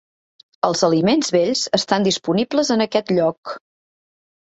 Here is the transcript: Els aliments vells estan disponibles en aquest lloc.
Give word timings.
Els 0.69 0.81
aliments 0.87 1.29
vells 1.37 1.63
estan 1.81 2.09
disponibles 2.09 2.75
en 2.79 2.89
aquest 2.89 3.17
lloc. 3.19 3.57